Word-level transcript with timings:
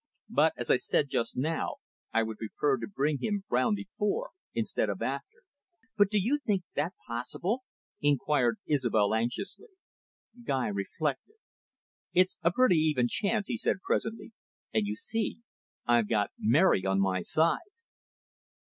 But, 0.31 0.53
as 0.57 0.71
I 0.71 0.77
said 0.77 1.09
just 1.11 1.37
now, 1.37 1.75
I 2.11 2.23
would 2.23 2.39
prefer 2.39 2.75
to 2.77 2.87
bring 2.87 3.19
him 3.21 3.43
round 3.51 3.75
before, 3.75 4.31
instead 4.55 4.89
of 4.89 4.99
after." 5.03 5.43
"But 5.95 6.09
do 6.09 6.17
you 6.19 6.39
think 6.43 6.63
that 6.73 6.93
possible?" 7.05 7.61
inquired 8.01 8.57
Isobel 8.65 9.13
anxiously. 9.13 9.67
Guy 10.43 10.69
reflected. 10.69 11.35
"It's 12.15 12.39
a 12.41 12.51
pretty 12.51 12.77
even 12.77 13.09
chance," 13.09 13.45
he 13.45 13.57
said 13.57 13.77
presently. 13.85 14.31
"And, 14.73 14.87
you 14.87 14.95
see. 14.95 15.41
I've 15.85 16.09
got 16.09 16.31
Mary 16.35 16.83
on 16.83 16.99
my 16.99 17.21
side." 17.21 17.59